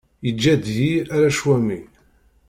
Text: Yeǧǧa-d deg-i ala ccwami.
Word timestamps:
Yeǧǧa-d 0.25 0.59
deg-i 0.75 0.93
ala 1.13 1.29
ccwami. 1.35 1.79